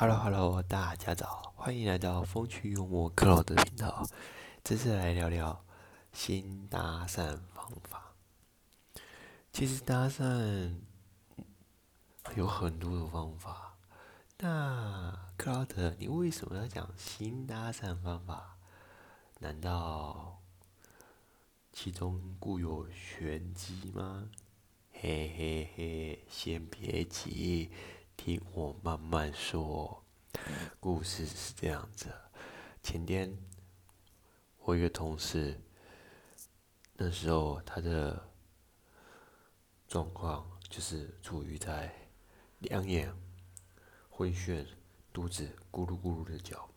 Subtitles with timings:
[0.00, 4.06] Hello Hello，大家早，欢迎来到风趣幽默克劳的频道。
[4.62, 5.64] 这次来聊聊
[6.12, 8.12] 新搭讪方法。
[9.52, 10.76] 其实搭讪
[12.36, 13.76] 有很多的方法，
[14.38, 18.56] 那克劳德，你为什么要讲新搭讪方法？
[19.40, 20.40] 难道
[21.72, 24.28] 其中固有玄机吗？
[24.92, 27.72] 嘿嘿嘿，先别急。
[28.18, 30.04] 听我慢慢说，
[30.80, 32.12] 故事是这样子。
[32.82, 33.38] 前天，
[34.58, 35.58] 我一个同事，
[36.94, 38.28] 那时候他的
[39.86, 41.94] 状况就是处于在
[42.58, 43.14] 两眼
[44.10, 44.66] 昏眩、
[45.12, 46.68] 肚子咕噜咕噜的叫。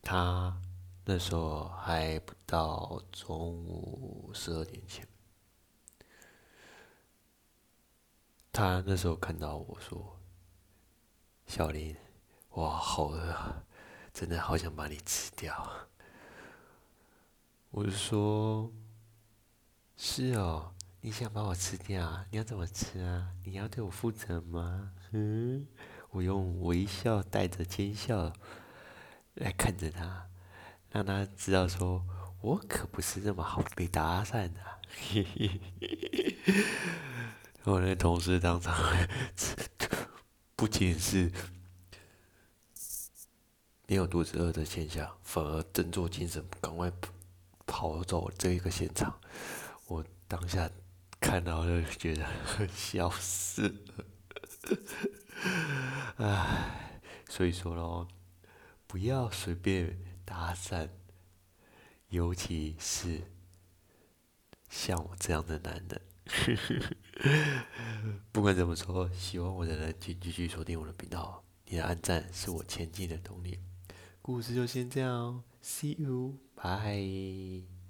[0.00, 0.56] 他
[1.04, 5.06] 那时候还不到中午十二点前。
[8.54, 10.16] 他那时候看到我说
[11.44, 11.96] ：“小林，
[12.50, 13.64] 哇，好饿，
[14.12, 15.88] 真的好想把你吃掉。”
[17.72, 18.70] 我就说
[19.98, 22.26] ：“是哦，你想把我吃掉啊？
[22.30, 23.32] 你要怎么吃啊？
[23.42, 25.66] 你要对我负责吗？”嗯，
[26.10, 28.32] 我用微笑带着奸笑
[29.34, 30.28] 来看着他，
[30.92, 32.06] 让他知道说
[32.40, 34.60] 我可不是那么好被搭讪的。
[34.88, 36.54] 嘿嘿嘿嘿嘿。
[37.64, 38.76] 我那同事当场，
[40.54, 41.32] 不仅是
[43.86, 46.92] 没有肚子饿的现象，反而振作精神，赶快
[47.64, 49.18] 跑走这一个现场。
[49.86, 50.70] 我当下
[51.18, 52.26] 看到就觉得
[52.68, 54.04] 笑死了，
[56.18, 58.06] 唉，所以说咯，
[58.86, 60.90] 不要随便搭讪，
[62.10, 63.22] 尤其是
[64.68, 66.13] 像我这样的男人。
[68.32, 71.42] 不管怎么说，喜欢我的人请继续锁定我的频道。
[71.66, 73.58] 你的按赞是我前进的动力。
[74.20, 77.83] 故事就先这样，See you，bye。